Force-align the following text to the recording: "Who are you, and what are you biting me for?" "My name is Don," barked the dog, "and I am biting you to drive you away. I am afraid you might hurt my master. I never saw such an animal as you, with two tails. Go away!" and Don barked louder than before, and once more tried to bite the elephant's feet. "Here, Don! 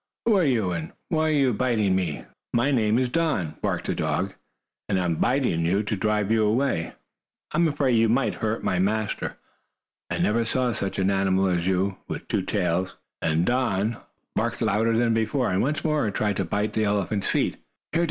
"Who 0.25 0.35
are 0.35 0.43
you, 0.43 0.71
and 0.71 0.93
what 1.09 1.25
are 1.25 1.29
you 1.29 1.53
biting 1.53 1.95
me 1.95 2.21
for?" 2.23 2.27
"My 2.53 2.71
name 2.71 2.97
is 2.97 3.07
Don," 3.07 3.53
barked 3.61 3.85
the 3.85 3.93
dog, 3.93 4.33
"and 4.89 4.99
I 4.99 5.05
am 5.05 5.13
biting 5.17 5.63
you 5.63 5.83
to 5.83 5.95
drive 5.95 6.31
you 6.31 6.43
away. 6.43 6.93
I 7.51 7.57
am 7.59 7.67
afraid 7.67 7.91
you 7.93 8.09
might 8.09 8.33
hurt 8.41 8.63
my 8.63 8.79
master. 8.79 9.37
I 10.09 10.17
never 10.17 10.43
saw 10.43 10.71
such 10.73 10.97
an 10.97 11.11
animal 11.11 11.47
as 11.49 11.67
you, 11.67 11.97
with 12.07 12.27
two 12.27 12.41
tails. 12.41 12.89
Go 12.89 12.95
away!" 13.27 13.33
and 13.33 13.45
Don 13.45 13.97
barked 14.35 14.63
louder 14.63 14.97
than 14.97 15.13
before, 15.13 15.51
and 15.51 15.61
once 15.61 15.83
more 15.83 16.09
tried 16.09 16.37
to 16.37 16.45
bite 16.45 16.73
the 16.73 16.83
elephant's 16.83 17.27
feet. 17.27 17.57
"Here, 17.93 17.99
Don! 17.99 17.99